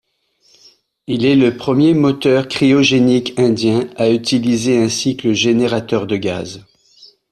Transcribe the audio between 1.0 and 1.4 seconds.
Il est